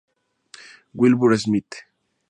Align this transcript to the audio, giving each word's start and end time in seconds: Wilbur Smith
Wilbur 0.97 1.37
Smith 1.37 1.85